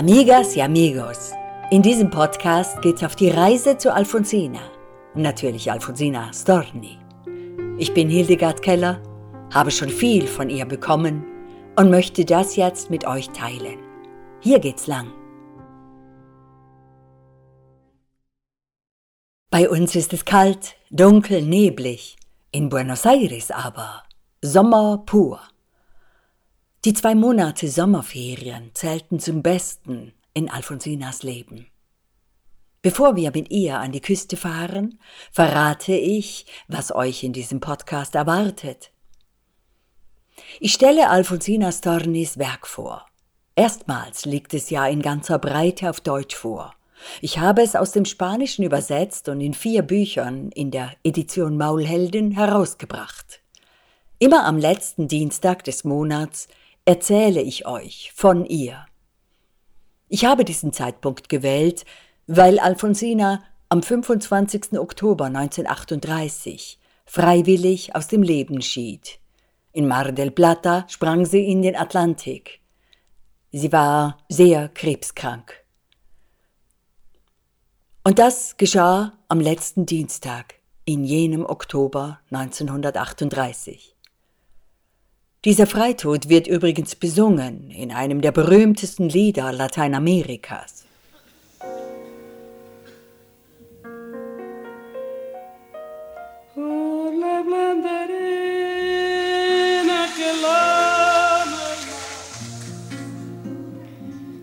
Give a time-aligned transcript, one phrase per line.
[0.00, 1.32] Amigas y amigos,
[1.70, 4.62] in diesem Podcast geht's auf die Reise zu Alfonsina.
[5.14, 6.98] Natürlich Alfonsina Storni.
[7.76, 9.02] Ich bin Hildegard Keller,
[9.52, 11.26] habe schon viel von ihr bekommen
[11.76, 13.78] und möchte das jetzt mit euch teilen.
[14.40, 15.12] Hier geht's lang.
[19.50, 22.16] Bei uns ist es kalt, dunkel, neblig.
[22.52, 24.04] In Buenos Aires aber
[24.40, 25.40] Sommer pur.
[26.86, 31.66] Die zwei Monate Sommerferien zählten zum Besten in Alfonsinas Leben.
[32.80, 34.98] Bevor wir mit ihr an die Küste fahren,
[35.30, 38.92] verrate ich, was euch in diesem Podcast erwartet.
[40.58, 43.04] Ich stelle Alfonsina Stornis Werk vor.
[43.56, 46.74] Erstmals liegt es ja in ganzer Breite auf Deutsch vor.
[47.20, 52.30] Ich habe es aus dem Spanischen übersetzt und in vier Büchern in der Edition Maulhelden
[52.30, 53.42] herausgebracht.
[54.18, 56.48] Immer am letzten Dienstag des Monats
[56.84, 58.86] erzähle ich euch von ihr.
[60.08, 61.84] Ich habe diesen Zeitpunkt gewählt,
[62.26, 64.78] weil Alfonsina am 25.
[64.78, 69.20] Oktober 1938 freiwillig aus dem Leben schied.
[69.72, 72.60] In Mar del Plata sprang sie in den Atlantik.
[73.52, 75.54] Sie war sehr krebskrank.
[78.02, 83.89] Und das geschah am letzten Dienstag in jenem Oktober 1938.
[85.46, 90.84] Dieser Freitod wird übrigens besungen in einem der berühmtesten Lieder Lateinamerikas.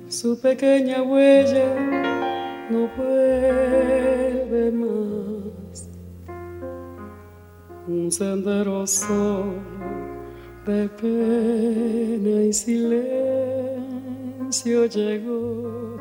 [0.09, 1.69] Su pequeña huella
[2.71, 5.89] no vuelve más.
[7.87, 9.76] Un sendero solo
[10.67, 12.85] de pena y silencio
[14.87, 15.97] llegó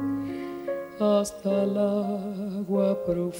[0.98, 3.32] hasta el agua profunda.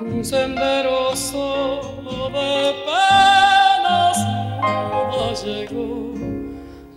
[0.00, 4.18] Un sendero solo de penas
[5.10, 6.14] no llegó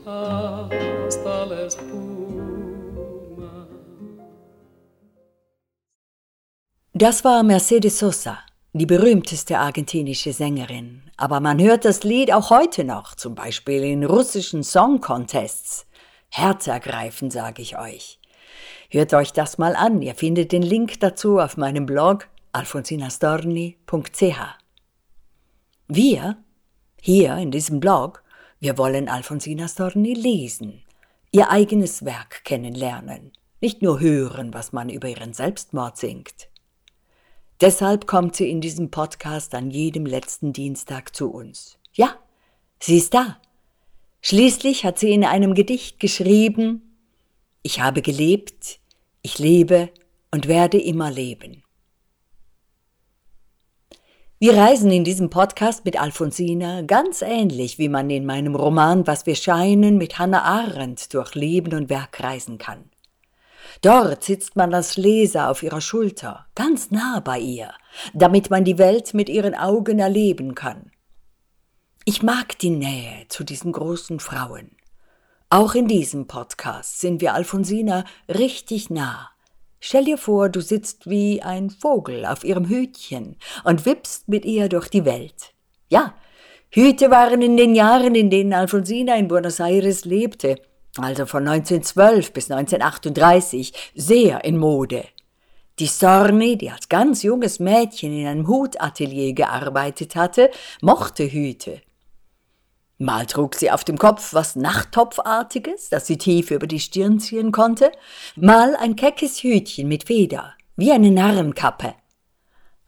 [0.06, 2.10] hasta la espuma.
[6.94, 8.49] Das war Mercedes Sosa.
[8.80, 11.04] Die berühmteste argentinische Sängerin.
[11.18, 15.86] Aber man hört das Lied auch heute noch, zum Beispiel in russischen Song Contests.
[16.30, 18.20] Herzergreifend, sage ich euch.
[18.90, 20.02] Hört euch das mal an.
[20.02, 24.40] Ihr findet den Link dazu auf meinem Blog alfonsinastorni.ch.
[25.88, 26.38] Wir,
[27.02, 28.24] hier in diesem Blog,
[28.60, 30.82] wir wollen Alfonsina Storni lesen,
[31.32, 36.50] ihr eigenes Werk kennenlernen, nicht nur hören, was man über ihren Selbstmord singt.
[37.62, 41.78] Deshalb kommt sie in diesem Podcast an jedem letzten Dienstag zu uns.
[41.92, 42.16] Ja,
[42.80, 43.38] sie ist da.
[44.22, 46.96] Schließlich hat sie in einem Gedicht geschrieben,
[47.62, 48.80] ich habe gelebt,
[49.22, 49.90] ich lebe
[50.32, 51.64] und werde immer leben.
[54.40, 59.26] Wir reisen in diesem Podcast mit Alfonsina ganz ähnlich, wie man in meinem Roman Was
[59.26, 62.90] wir scheinen mit Hannah Arendt durch Leben und Werk reisen kann.
[63.82, 67.74] Dort sitzt man als Leser auf ihrer Schulter, ganz nah bei ihr,
[68.14, 70.92] damit man die Welt mit ihren Augen erleben kann.
[72.06, 74.72] Ich mag die Nähe zu diesen großen Frauen.
[75.50, 79.30] Auch in diesem Podcast sind wir Alfonsina richtig nah.
[79.80, 84.70] Stell dir vor, du sitzt wie ein Vogel auf ihrem Hütchen und wippst mit ihr
[84.70, 85.54] durch die Welt.
[85.90, 86.14] Ja,
[86.72, 90.62] Hüte waren in den Jahren, in denen Alfonsina in Buenos Aires lebte,
[91.04, 95.06] also von 1912 bis 1938, sehr in Mode.
[95.80, 100.52] Die Storni, die als ganz junges Mädchen in einem Hutatelier gearbeitet hatte,
[100.82, 101.82] mochte Hüte.
[102.98, 107.54] Mal trug sie auf dem Kopf was Nachttopfartiges, das sie tief über die Stirn ziehen
[107.54, 107.94] konnte,
[108.36, 111.96] mal ein keckes Hütchen mit Feder, wie eine Narrenkappe.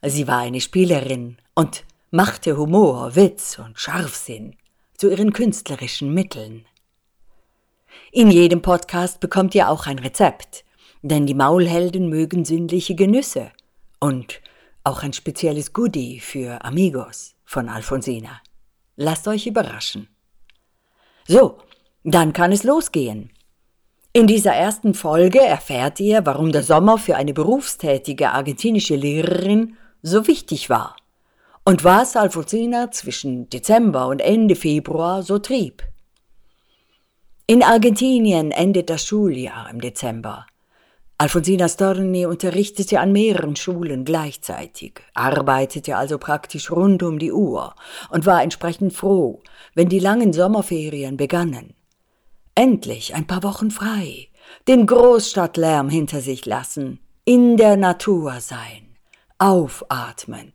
[0.02, 4.58] Sie war eine Spielerin und machte Humor, Witz und Scharfsinn
[4.98, 6.66] zu ihren künstlerischen Mitteln.
[8.12, 10.64] In jedem Podcast bekommt ihr auch ein Rezept,
[11.02, 13.52] denn die Maulhelden mögen sinnliche Genüsse
[14.00, 14.42] und
[14.84, 18.42] auch ein spezielles Goodie für Amigos von Alfonsina.
[18.96, 20.08] Lasst euch überraschen.
[21.28, 21.58] So,
[22.04, 23.32] dann kann es losgehen.
[24.14, 30.28] In dieser ersten Folge erfährt ihr, warum der Sommer für eine berufstätige argentinische Lehrerin so
[30.28, 30.96] wichtig war
[31.64, 35.84] und was Alfonsina zwischen Dezember und Ende Februar so trieb.
[37.48, 40.46] In Argentinien endet das Schuljahr im Dezember.
[41.18, 47.76] Alfonsina Storni unterrichtete an mehreren Schulen gleichzeitig, arbeitete also praktisch rund um die Uhr
[48.10, 49.42] und war entsprechend froh,
[49.76, 51.76] wenn die langen Sommerferien begannen,
[52.56, 54.28] Endlich ein paar Wochen frei,
[54.68, 58.98] den Großstadtlärm hinter sich lassen, in der Natur sein,
[59.38, 60.52] aufatmen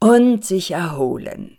[0.00, 1.56] und sich erholen.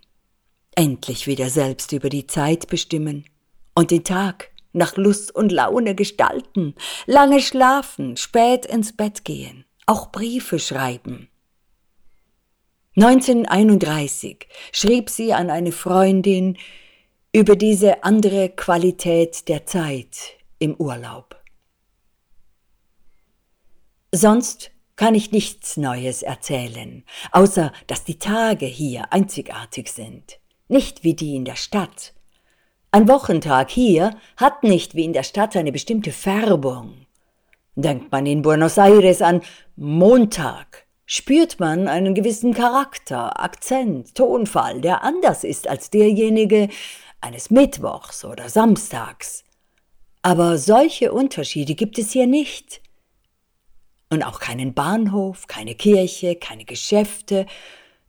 [0.76, 3.26] Endlich wieder selbst über die Zeit bestimmen
[3.74, 6.76] und den Tag nach Lust und Laune gestalten,
[7.06, 11.30] lange schlafen, spät ins Bett gehen, auch Briefe schreiben.
[12.96, 16.58] 1931 schrieb sie an eine Freundin
[17.34, 21.42] über diese andere Qualität der Zeit im Urlaub.
[24.14, 31.14] Sonst kann ich nichts Neues erzählen, außer dass die Tage hier einzigartig sind, nicht wie
[31.14, 32.14] die in der Stadt.
[32.94, 37.06] Ein Wochentag hier hat nicht wie in der Stadt eine bestimmte Färbung.
[37.76, 39.42] Denkt man in Buenos Aires an
[39.78, 46.68] Montag, spürt man einen gewissen Charakter, Akzent, Tonfall, der anders ist als derjenige
[47.22, 49.46] eines Mittwochs oder Samstags.
[50.22, 52.82] Aber solche Unterschiede gibt es hier nicht.
[54.10, 57.46] Und auch keinen Bahnhof, keine Kirche, keine Geschäfte,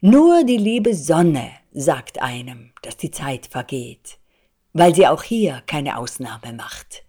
[0.01, 4.19] nur die liebe Sonne sagt einem, dass die Zeit vergeht,
[4.73, 7.05] weil sie auch hier keine Ausnahme macht.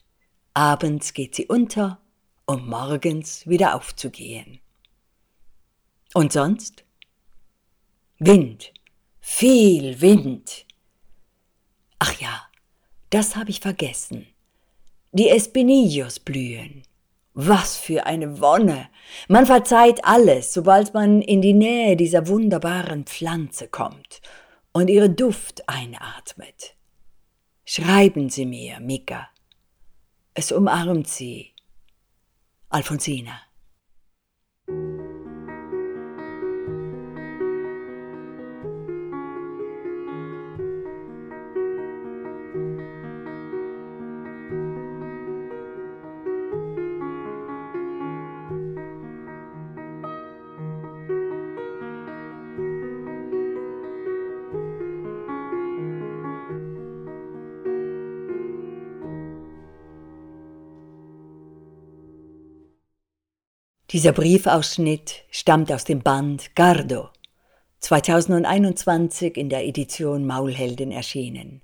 [0.53, 1.99] Abends geht sie unter,
[2.45, 4.59] um morgens wieder aufzugehen.
[6.13, 6.83] Und sonst?
[8.19, 8.73] Wind,
[9.19, 10.65] viel Wind.
[11.99, 12.43] Ach ja,
[13.09, 14.27] das habe ich vergessen.
[15.11, 16.83] Die Espinillos blühen.
[17.33, 18.89] Was für eine Wonne!
[19.27, 24.21] Man verzeiht alles, sobald man in die Nähe dieser wunderbaren Pflanze kommt
[24.71, 26.75] und ihren Duft einatmet.
[27.75, 29.29] Schreiben Sie mir, Mika.
[30.35, 31.55] Es umarmt Sie.
[32.69, 33.41] Alfonsina.
[63.93, 67.09] Dieser Briefausschnitt stammt aus dem Band Gardo,
[67.81, 71.61] 2021 in der Edition Maulhelden erschienen.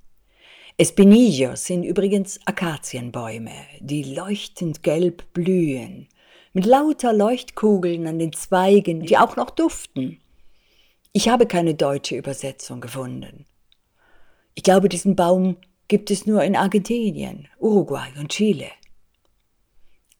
[0.77, 6.07] Espinillos sind übrigens Akazienbäume, die leuchtend gelb blühen,
[6.53, 10.19] mit lauter Leuchtkugeln an den Zweigen, die auch noch duften.
[11.13, 13.47] Ich habe keine deutsche Übersetzung gefunden.
[14.53, 18.69] Ich glaube, diesen Baum gibt es nur in Argentinien, Uruguay und Chile.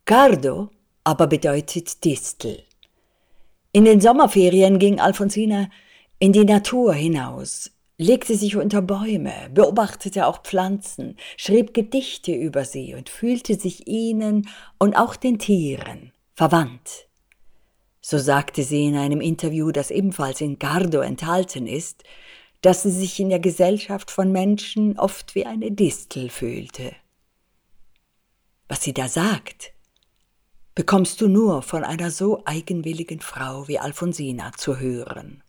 [0.06, 0.72] Gardo
[1.04, 2.64] aber bedeutet Distel.
[3.72, 5.70] In den Sommerferien ging Alfonsina
[6.20, 12.96] in die Natur hinaus, legte sich unter Bäume, beobachtete auch Pflanzen, schrieb Gedichte über sie
[12.96, 14.50] und fühlte sich ihnen
[14.80, 17.08] und auch den Tieren verwandt.
[18.02, 22.04] So sagte sie in einem Interview, das ebenfalls in Gardo enthalten ist,
[22.62, 26.94] dass sie sich in der Gesellschaft von Menschen oft wie eine Distel fühlte.
[28.68, 29.74] Was sie da sagt,
[30.80, 35.44] bekommst du nur von einer so eigenwilligen Frau wie Alfonsina zu hören.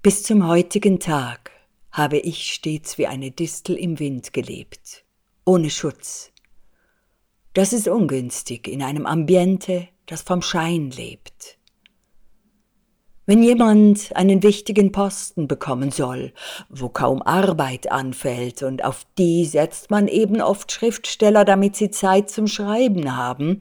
[0.00, 1.50] Bis zum heutigen Tag
[1.90, 5.04] habe ich stets wie eine Distel im Wind gelebt,
[5.44, 6.30] ohne Schutz.
[7.54, 11.58] Das ist ungünstig in einem Ambiente, das vom Schein lebt.
[13.26, 16.32] Wenn jemand einen wichtigen Posten bekommen soll,
[16.68, 22.28] wo kaum Arbeit anfällt, und auf die setzt man eben oft Schriftsteller, damit sie Zeit
[22.28, 23.60] zum Schreiben haben,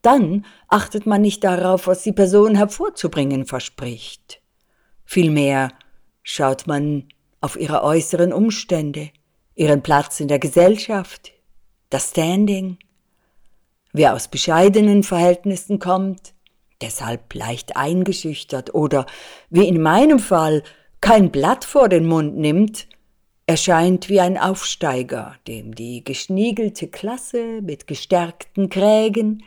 [0.00, 4.40] dann achtet man nicht darauf, was die Person hervorzubringen verspricht.
[5.04, 5.68] Vielmehr
[6.22, 7.04] schaut man
[7.42, 9.10] auf ihre äußeren Umstände,
[9.54, 11.32] ihren Platz in der Gesellschaft,
[11.90, 12.78] das Standing.
[13.92, 16.32] Wer aus bescheidenen Verhältnissen kommt,
[16.82, 19.06] deshalb leicht eingeschüchtert oder,
[19.50, 20.62] wie in meinem Fall,
[21.00, 22.86] kein Blatt vor den Mund nimmt,
[23.46, 29.42] erscheint wie ein Aufsteiger, dem die geschniegelte Klasse mit gestärkten Krägen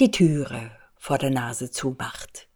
[0.00, 2.48] die Türe vor der Nase zumacht.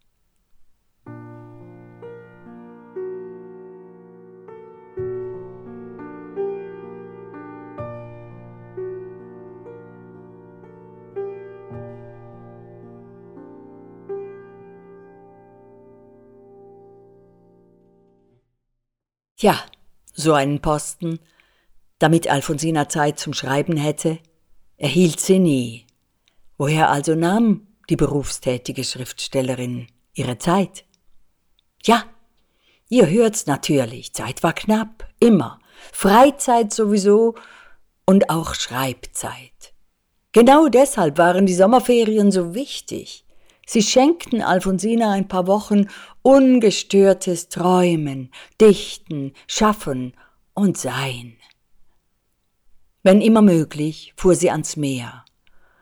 [19.39, 19.63] Ja,
[20.13, 21.19] so einen Posten,
[21.99, 24.17] damit Alfonsina Zeit zum Schreiben hätte,
[24.77, 25.85] erhielt sie nie.
[26.57, 30.85] Woher also nahm die berufstätige Schriftstellerin ihre Zeit?
[31.83, 32.03] Ja,
[32.89, 35.59] ihr hört's natürlich, Zeit war knapp, immer,
[35.93, 37.35] Freizeit sowieso
[38.07, 39.73] und auch Schreibzeit.
[40.31, 43.26] Genau deshalb waren die Sommerferien so wichtig.
[43.69, 45.87] Sie schenkten Alfonsina ein paar Wochen
[46.21, 48.31] ungestörtes Träumen,
[48.61, 50.13] Dichten, Schaffen
[50.53, 51.35] und Sein.
[53.03, 55.25] Wenn immer möglich, fuhr sie ans Meer.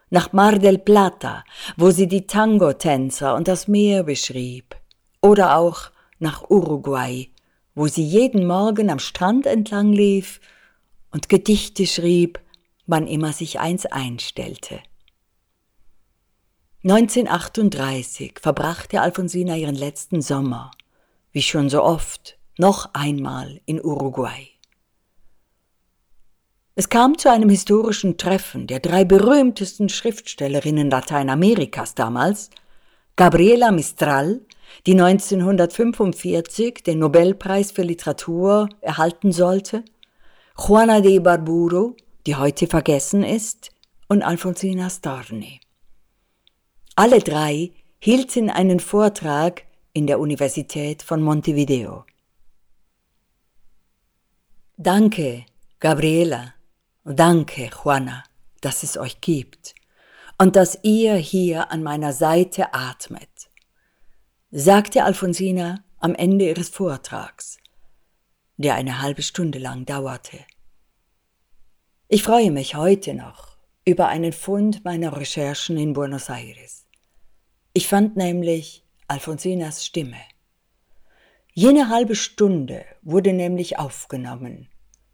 [0.10, 1.44] Nach Mar del Plata,
[1.78, 4.76] wo sie die Tango-Tänzer und das Meer beschrieb.
[5.22, 7.30] Oder auch nach Uruguay,
[7.76, 10.42] wo sie jeden Morgen am Strand entlang lief
[11.12, 12.40] und Gedichte schrieb,
[12.88, 14.82] wann immer sich eins einstellte.
[16.88, 20.70] 1938 verbrachte Alfonsina ihren letzten Sommer,
[21.32, 24.50] wie schon so oft, noch einmal in Uruguay.
[26.76, 32.52] Es kam zu einem historischen Treffen der drei berühmtesten Schriftstellerinnen Lateinamerikas damals,
[33.16, 34.42] Gabriela Mistral,
[34.86, 39.84] die 1945 den Nobelpreis für Literatur erhalten sollte,
[40.56, 41.96] Juana de Barburo,
[42.28, 43.72] die heute vergessen ist,
[44.08, 45.62] und Alfonsina Storni.
[46.98, 52.06] Alle drei hielten einen Vortrag in der Universität von Montevideo.
[54.78, 55.46] Danke,
[55.82, 56.54] Gabriela,
[57.04, 58.24] danke, Juana,
[58.62, 59.76] dass es euch gibt
[60.38, 63.50] und dass ihr hier an meiner Seite atmet,
[64.52, 67.58] sagte Alfonsina am Ende ihres Vortrags,
[68.56, 70.40] der eine halbe Stunde lang dauerte.
[72.08, 76.85] Ich freue mich heute noch über einen Fund meiner Recherchen in Buenos Aires.
[77.78, 80.22] Ich fand nämlich Alfonsinas Stimme.
[81.52, 84.70] Jene halbe Stunde wurde nämlich aufgenommen.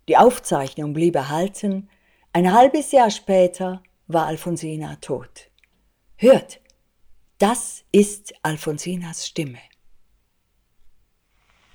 [0.07, 1.89] Die Aufzeichnung blieb erhalten.
[2.33, 5.49] Ein halbes Jahr später war Alfonsina tot.
[6.17, 6.59] Hört,
[7.39, 9.63] das ist Alfonsinas Stimme.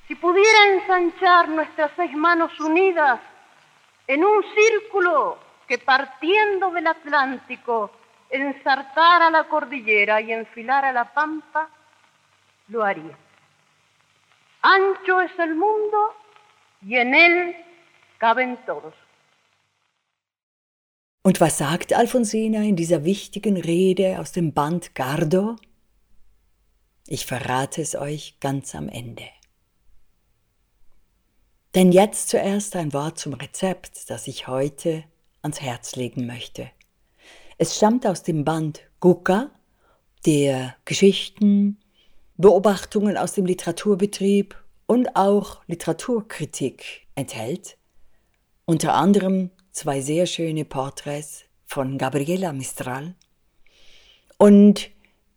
[0.06, 3.18] Si pudiera ensanchar nuestras seis manos unidas
[4.06, 7.90] en un círculo que partiendo del Atlántico
[8.30, 11.68] ensartar la cordillera y enfilar a la pampa,
[12.68, 13.16] lo haría.
[14.62, 16.14] Ancho es el mundo
[16.82, 17.56] y en él
[18.18, 18.94] caben todos.
[21.22, 25.56] Und was sagt Alfonsina in dieser wichtigen Rede aus dem Band Gardo?
[27.08, 29.28] Ich verrate es euch ganz am Ende.
[31.74, 35.04] Denn jetzt zuerst ein Wort zum Rezept, das ich heute
[35.42, 36.70] ans Herz legen möchte.
[37.58, 39.50] Es stammt aus dem Band Gucka,
[40.26, 41.78] der Geschichten,
[42.36, 47.78] Beobachtungen aus dem Literaturbetrieb und auch Literaturkritik enthält.
[48.66, 53.14] Unter anderem zwei sehr schöne Porträts von Gabriela Mistral.
[54.36, 54.90] Und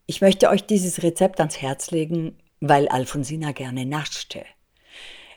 [0.05, 4.43] ich möchte euch dieses Rezept ans Herz legen, weil Alfonsina gerne naschte.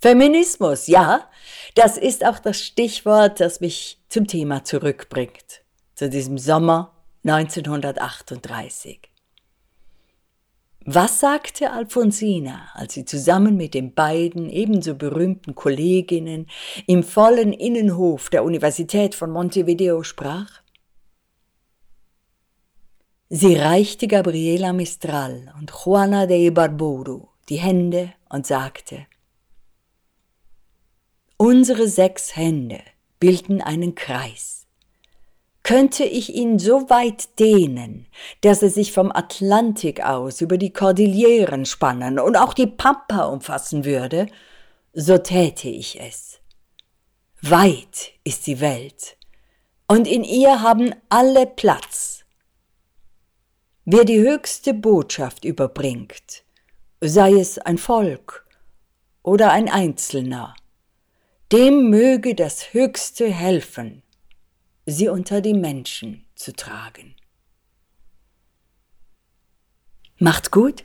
[0.00, 1.28] Feminismus, ja,
[1.74, 5.60] das ist auch das Stichwort, das mich zum Thema zurückbringt,
[5.94, 9.07] zu diesem Sommer 1938.
[10.90, 16.46] Was sagte Alfonsina, als sie zusammen mit den beiden ebenso berühmten Kolleginnen
[16.86, 20.62] im vollen Innenhof der Universität von Montevideo sprach?
[23.28, 29.06] Sie reichte Gabriela Mistral und Juana de Ibarburu die Hände und sagte,
[31.36, 32.80] Unsere sechs Hände
[33.20, 34.57] bilden einen Kreis
[35.68, 38.06] könnte ich ihn so weit dehnen,
[38.40, 43.84] dass er sich vom Atlantik aus über die Kordilleren spannen und auch die Pampa umfassen
[43.84, 44.28] würde,
[44.94, 46.40] so täte ich es.
[47.42, 49.18] Weit ist die Welt,
[49.86, 52.24] und in ihr haben alle Platz.
[53.84, 56.44] Wer die höchste Botschaft überbringt,
[57.02, 58.46] sei es ein Volk
[59.22, 60.54] oder ein Einzelner,
[61.52, 64.02] dem möge das Höchste helfen,
[64.90, 67.14] sie unter die Menschen zu tragen.
[70.18, 70.84] Macht gut,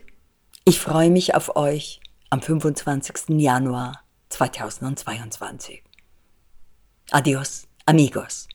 [0.64, 3.40] ich freue mich auf euch am 25.
[3.40, 5.82] Januar 2022.
[7.10, 8.46] Adios, amigos.